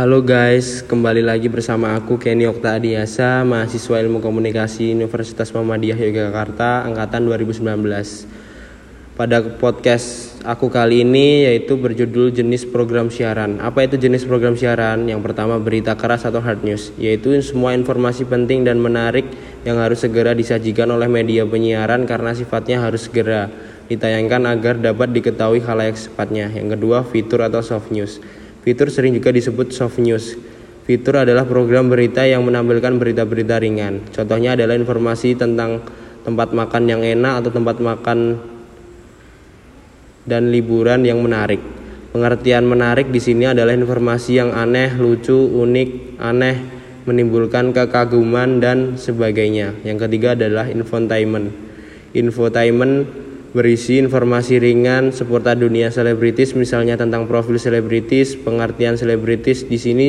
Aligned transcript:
Halo 0.00 0.24
guys, 0.24 0.80
kembali 0.80 1.20
lagi 1.20 1.52
bersama 1.52 1.92
aku 1.92 2.16
Kenny 2.16 2.48
Okta 2.48 2.80
Adiasa, 2.80 3.44
mahasiswa 3.44 4.00
Ilmu 4.00 4.24
Komunikasi 4.24 4.96
Universitas 4.96 5.52
Muhammadiyah 5.52 6.00
Yogyakarta 6.00 6.88
angkatan 6.88 7.28
2019. 7.28 7.60
Pada 9.12 9.44
podcast 9.60 10.40
aku 10.40 10.72
kali 10.72 11.04
ini 11.04 11.44
yaitu 11.44 11.76
berjudul 11.76 12.32
jenis 12.32 12.64
program 12.64 13.12
siaran. 13.12 13.60
Apa 13.60 13.84
itu 13.84 14.00
jenis 14.00 14.24
program 14.24 14.56
siaran? 14.56 15.04
Yang 15.04 15.20
pertama 15.20 15.60
berita 15.60 15.92
keras 15.92 16.24
atau 16.24 16.40
hard 16.40 16.64
news, 16.64 16.96
yaitu 16.96 17.36
semua 17.44 17.76
informasi 17.76 18.24
penting 18.24 18.64
dan 18.64 18.80
menarik 18.80 19.28
yang 19.68 19.76
harus 19.84 20.00
segera 20.00 20.32
disajikan 20.32 20.88
oleh 20.96 21.12
media 21.12 21.44
penyiaran 21.44 22.08
karena 22.08 22.32
sifatnya 22.32 22.80
harus 22.80 23.04
segera 23.04 23.52
ditayangkan 23.92 24.48
agar 24.48 24.80
dapat 24.80 25.12
diketahui 25.12 25.60
halayak 25.60 26.00
secepatnya. 26.00 26.48
Yang 26.48 26.80
kedua, 26.80 27.04
fitur 27.04 27.44
atau 27.44 27.60
soft 27.60 27.92
news 27.92 28.39
Fitur 28.60 28.92
sering 28.92 29.16
juga 29.16 29.32
disebut 29.32 29.72
soft 29.72 29.96
news. 30.00 30.36
Fitur 30.84 31.22
adalah 31.22 31.46
program 31.48 31.88
berita 31.88 32.26
yang 32.26 32.44
menampilkan 32.44 32.98
berita-berita 32.98 33.62
ringan. 33.62 34.04
Contohnya 34.12 34.58
adalah 34.58 34.76
informasi 34.76 35.38
tentang 35.38 35.80
tempat 36.26 36.52
makan 36.52 36.82
yang 36.84 37.00
enak 37.00 37.40
atau 37.40 37.50
tempat 37.54 37.80
makan 37.80 38.18
dan 40.28 40.52
liburan 40.52 41.06
yang 41.06 41.22
menarik. 41.24 41.60
Pengertian 42.10 42.66
menarik 42.66 43.08
di 43.14 43.22
sini 43.22 43.46
adalah 43.46 43.70
informasi 43.70 44.42
yang 44.42 44.50
aneh, 44.50 44.98
lucu, 44.98 45.36
unik, 45.36 46.18
aneh, 46.18 46.56
menimbulkan 47.06 47.70
kekaguman 47.70 48.58
dan 48.58 48.98
sebagainya. 48.98 49.78
Yang 49.86 50.10
ketiga 50.10 50.34
adalah 50.34 50.66
infotainment. 50.68 51.54
Infotainment 52.12 53.06
berisi 53.50 53.98
informasi 53.98 54.62
ringan 54.62 55.10
seputar 55.10 55.58
dunia 55.58 55.90
selebritis 55.90 56.54
misalnya 56.54 56.94
tentang 56.94 57.26
profil 57.26 57.58
selebritis, 57.58 58.38
pengertian 58.38 58.94
selebritis 58.94 59.66
di 59.66 59.78
sini 59.78 60.08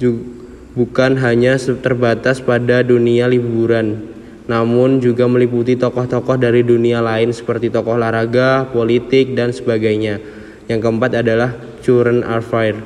juga 0.00 0.38
bukan 0.78 1.18
hanya 1.18 1.58
terbatas 1.58 2.38
pada 2.38 2.86
dunia 2.86 3.26
liburan, 3.26 3.98
namun 4.46 5.02
juga 5.02 5.26
meliputi 5.26 5.74
tokoh-tokoh 5.74 6.38
dari 6.38 6.62
dunia 6.62 7.02
lain 7.02 7.34
seperti 7.34 7.66
tokoh 7.66 7.98
olahraga, 7.98 8.70
politik 8.70 9.34
dan 9.34 9.50
sebagainya. 9.50 10.22
Yang 10.70 10.80
keempat 10.86 11.18
adalah 11.18 11.50
Current 11.82 12.22
Affair. 12.22 12.78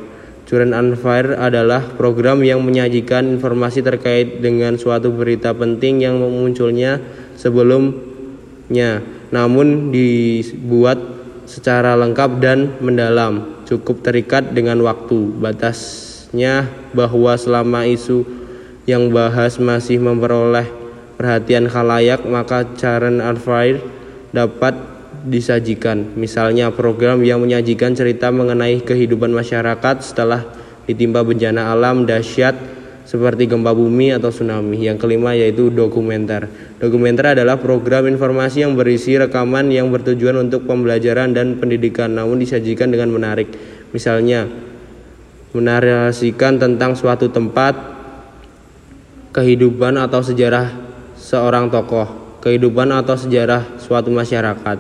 Current 0.48 0.72
Affair 0.72 1.36
adalah 1.36 1.84
program 2.00 2.41
yang 2.41 2.64
menyajikan 2.64 3.36
informasi 3.36 3.84
terkait 3.84 4.41
dengan 4.41 4.80
suatu 4.80 5.12
berita 5.12 5.52
penting 5.52 6.00
yang 6.00 6.16
memunculnya 6.16 6.97
sebelumnya 7.36 9.04
namun 9.33 9.88
dibuat 9.88 11.00
secara 11.48 11.97
lengkap 11.97 12.30
dan 12.38 12.77
mendalam, 12.84 13.64
cukup 13.64 14.05
terikat 14.05 14.52
dengan 14.52 14.78
waktu. 14.84 15.33
Batasnya 15.41 16.69
bahwa 16.92 17.33
selama 17.41 17.88
isu 17.88 18.28
yang 18.84 19.08
bahas 19.08 19.56
masih 19.56 19.98
memperoleh 19.98 20.69
perhatian 21.16 21.66
khalayak, 21.66 22.22
maka 22.28 22.69
Caren 22.77 23.25
Arfair 23.25 23.80
dapat 24.36 24.77
disajikan. 25.25 26.12
Misalnya 26.19 26.69
program 26.75 27.22
yang 27.22 27.41
menyajikan 27.41 27.94
cerita 27.97 28.28
mengenai 28.28 28.83
kehidupan 28.83 29.30
masyarakat 29.30 29.97
setelah 30.03 30.44
ditimpa 30.84 31.22
bencana 31.22 31.70
alam 31.70 32.05
dahsyat 32.05 32.81
seperti 33.03 33.50
gempa 33.50 33.75
bumi 33.75 34.14
atau 34.14 34.31
tsunami. 34.31 34.86
Yang 34.86 35.06
kelima 35.06 35.34
yaitu 35.34 35.69
dokumenter. 35.69 36.47
Dokumenter 36.78 37.34
adalah 37.39 37.59
program 37.59 38.06
informasi 38.09 38.64
yang 38.64 38.78
berisi 38.78 39.19
rekaman 39.19 39.69
yang 39.70 39.91
bertujuan 39.91 40.39
untuk 40.48 40.64
pembelajaran 40.64 41.34
dan 41.34 41.59
pendidikan 41.59 42.14
namun 42.14 42.39
disajikan 42.41 42.91
dengan 42.91 43.11
menarik. 43.11 43.50
Misalnya 43.92 44.48
menarasikan 45.53 46.56
tentang 46.56 46.97
suatu 46.97 47.28
tempat, 47.28 47.77
kehidupan 49.37 50.00
atau 50.00 50.25
sejarah 50.25 50.72
seorang 51.16 51.69
tokoh, 51.69 52.41
kehidupan 52.41 52.89
atau 52.89 53.14
sejarah 53.20 53.76
suatu 53.76 54.09
masyarakat, 54.09 54.78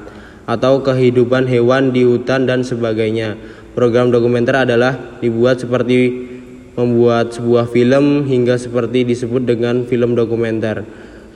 atau 0.48 0.80
kehidupan 0.80 1.44
hewan 1.44 1.92
di 1.92 2.08
hutan 2.08 2.48
dan 2.48 2.64
sebagainya. 2.64 3.36
Program 3.72 4.12
dokumenter 4.12 4.68
adalah 4.68 5.20
dibuat 5.20 5.60
seperti 5.60 6.31
membuat 6.72 7.36
sebuah 7.36 7.68
film 7.68 8.24
hingga 8.24 8.56
seperti 8.56 9.04
disebut 9.04 9.44
dengan 9.44 9.84
film 9.84 10.16
dokumenter, 10.16 10.84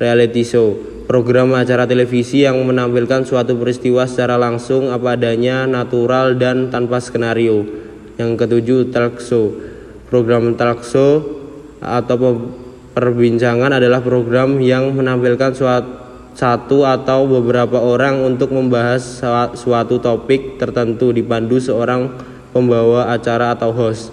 reality 0.01 0.43
show, 0.43 0.77
program 1.05 1.53
acara 1.55 1.85
televisi 1.85 2.43
yang 2.49 2.59
menampilkan 2.65 3.23
suatu 3.29 3.55
peristiwa 3.57 4.09
secara 4.09 4.41
langsung 4.41 4.89
apa 4.89 5.15
adanya, 5.15 5.69
natural 5.69 6.35
dan 6.41 6.73
tanpa 6.73 6.99
skenario. 6.99 7.65
Yang 8.17 8.31
ketujuh, 8.45 8.81
talk 8.91 9.21
show. 9.21 9.53
Program 10.09 10.57
talk 10.57 10.81
show 10.87 11.21
atau 11.83 12.17
perbincangan 12.97 13.77
adalah 13.77 14.01
program 14.01 14.57
yang 14.63 14.97
menampilkan 14.97 15.53
suatu 15.53 16.07
satu 16.37 16.85
atau 16.85 17.25
beberapa 17.25 17.81
orang 17.81 18.21
untuk 18.21 18.53
membahas 18.53 19.25
suatu 19.57 19.97
topik 19.97 20.61
tertentu 20.61 21.09
dipandu 21.09 21.57
seorang 21.57 22.13
pembawa 22.53 23.09
acara 23.09 23.57
atau 23.57 23.73
host. 23.73 24.13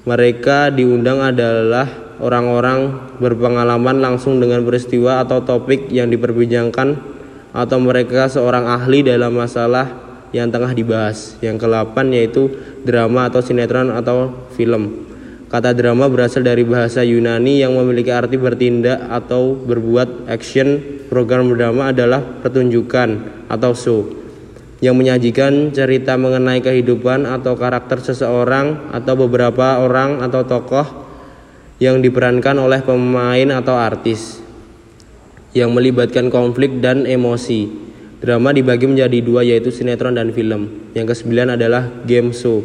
Mereka 0.00 0.72
diundang 0.72 1.20
adalah 1.20 2.16
orang-orang 2.24 3.12
berpengalaman 3.20 4.00
langsung 4.00 4.40
dengan 4.40 4.64
peristiwa 4.64 5.20
atau 5.20 5.44
topik 5.44 5.92
yang 5.92 6.08
diperbincangkan 6.08 6.96
atau 7.52 7.78
mereka 7.82 8.24
seorang 8.32 8.64
ahli 8.64 9.04
dalam 9.04 9.36
masalah 9.36 9.92
yang 10.32 10.48
tengah 10.48 10.72
dibahas. 10.72 11.36
Yang 11.44 11.68
ke-8 11.68 11.96
yaitu 12.16 12.48
drama 12.80 13.28
atau 13.28 13.44
sinetron 13.44 13.92
atau 13.92 14.48
film. 14.56 15.04
Kata 15.52 15.76
drama 15.76 16.06
berasal 16.08 16.46
dari 16.46 16.62
bahasa 16.64 17.04
Yunani 17.04 17.60
yang 17.60 17.76
memiliki 17.76 18.08
arti 18.08 18.40
bertindak 18.40 19.04
atau 19.04 19.52
berbuat 19.52 20.30
action. 20.32 20.80
Program 21.12 21.50
drama 21.52 21.90
adalah 21.90 22.22
pertunjukan 22.22 23.42
atau 23.50 23.74
show 23.74 24.19
yang 24.80 24.96
menyajikan 24.96 25.76
cerita 25.76 26.16
mengenai 26.16 26.64
kehidupan 26.64 27.28
atau 27.28 27.52
karakter 27.52 28.00
seseorang 28.00 28.90
atau 28.96 29.12
beberapa 29.12 29.84
orang 29.84 30.24
atau 30.24 30.48
tokoh 30.48 30.88
yang 31.80 32.00
diperankan 32.00 32.56
oleh 32.56 32.80
pemain 32.80 33.48
atau 33.60 33.76
artis 33.76 34.40
yang 35.52 35.72
melibatkan 35.76 36.32
konflik 36.32 36.80
dan 36.80 37.04
emosi. 37.04 37.92
Drama 38.20 38.52
dibagi 38.52 38.84
menjadi 38.84 39.20
dua 39.24 39.40
yaitu 39.40 39.72
sinetron 39.72 40.12
dan 40.12 40.28
film. 40.32 40.92
Yang 40.92 41.16
kesembilan 41.16 41.56
adalah 41.56 41.88
game 42.04 42.36
show, 42.36 42.60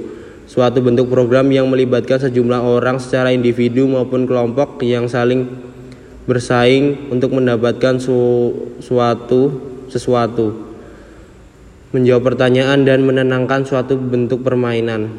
suatu 0.48 0.84
bentuk 0.84 1.08
program 1.08 1.48
yang 1.48 1.72
melibatkan 1.72 2.20
sejumlah 2.20 2.60
orang 2.60 3.00
secara 3.00 3.32
individu 3.32 3.88
maupun 3.88 4.28
kelompok 4.28 4.84
yang 4.84 5.08
saling 5.08 5.48
bersaing 6.28 7.08
untuk 7.08 7.32
mendapatkan 7.38 8.02
su 8.02 8.52
suatu 8.84 9.64
sesuatu 9.88 10.65
menjawab 11.96 12.36
pertanyaan 12.36 12.84
dan 12.84 13.08
menenangkan 13.08 13.64
suatu 13.64 13.96
bentuk 13.96 14.44
permainan. 14.44 15.16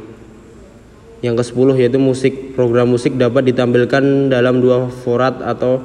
Yang 1.24 1.40
ke-10 1.40 1.68
yaitu 1.80 1.96
musik. 1.96 2.52
Program 2.52 2.92
musik 2.92 3.16
dapat 3.16 3.48
ditampilkan 3.48 4.28
dalam 4.28 4.60
dua 4.60 4.92
format 4.92 5.40
atau 5.40 5.80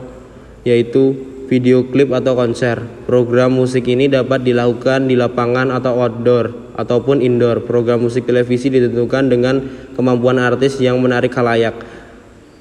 yaitu 0.67 1.15
video 1.47 1.87
klip 1.87 2.11
atau 2.11 2.35
konser. 2.35 2.83
Program 3.07 3.55
musik 3.55 3.87
ini 3.87 4.11
dapat 4.11 4.43
dilakukan 4.43 5.07
di 5.07 5.15
lapangan 5.15 5.71
atau 5.71 5.95
outdoor 6.03 6.75
ataupun 6.75 7.23
indoor. 7.23 7.63
Program 7.63 8.03
musik 8.03 8.27
televisi 8.27 8.67
ditentukan 8.67 9.31
dengan 9.31 9.63
kemampuan 9.95 10.35
artis 10.43 10.75
yang 10.83 10.99
menarik 10.99 11.31
khalayak. 11.31 11.79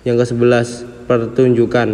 Yang 0.06 0.26
ke-11, 0.26 0.66
pertunjukan. 1.10 1.88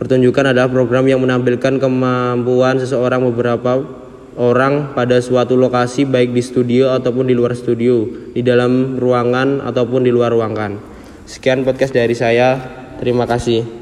Pertunjukan 0.00 0.44
adalah 0.56 0.70
program 0.72 1.04
yang 1.04 1.20
menampilkan 1.20 1.76
kemampuan 1.76 2.80
seseorang 2.80 3.20
beberapa 3.20 3.99
orang 4.38 4.94
pada 4.94 5.18
suatu 5.18 5.56
lokasi 5.58 6.06
baik 6.06 6.30
di 6.30 6.42
studio 6.44 6.94
ataupun 6.94 7.26
di 7.26 7.34
luar 7.34 7.56
studio, 7.56 8.06
di 8.30 8.44
dalam 8.44 9.00
ruangan 9.00 9.64
ataupun 9.64 10.06
di 10.06 10.12
luar 10.12 10.30
ruangan. 10.30 10.78
Sekian 11.26 11.62
podcast 11.66 11.94
dari 11.94 12.14
saya. 12.14 12.58
Terima 13.00 13.24
kasih. 13.24 13.79